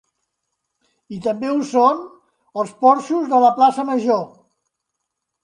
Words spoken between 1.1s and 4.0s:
I també ho són els porxos de la Plaça